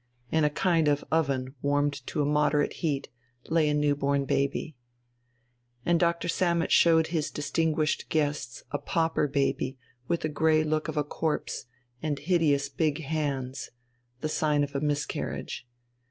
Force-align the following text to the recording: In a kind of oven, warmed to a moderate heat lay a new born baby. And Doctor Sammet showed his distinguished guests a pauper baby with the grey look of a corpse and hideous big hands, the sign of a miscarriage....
In 0.31 0.43
a 0.43 0.49
kind 0.49 0.87
of 0.87 1.03
oven, 1.11 1.53
warmed 1.61 2.07
to 2.07 2.23
a 2.23 2.25
moderate 2.25 2.73
heat 2.81 3.09
lay 3.49 3.69
a 3.69 3.73
new 3.75 3.95
born 3.95 4.25
baby. 4.25 4.75
And 5.85 5.99
Doctor 5.99 6.27
Sammet 6.27 6.71
showed 6.71 7.09
his 7.13 7.29
distinguished 7.29 8.09
guests 8.09 8.63
a 8.71 8.79
pauper 8.79 9.27
baby 9.27 9.77
with 10.07 10.21
the 10.21 10.27
grey 10.29 10.63
look 10.63 10.87
of 10.87 10.97
a 10.97 11.03
corpse 11.03 11.65
and 12.01 12.17
hideous 12.17 12.67
big 12.67 13.03
hands, 13.03 13.69
the 14.21 14.27
sign 14.27 14.63
of 14.63 14.73
a 14.73 14.79
miscarriage.... 14.81 15.67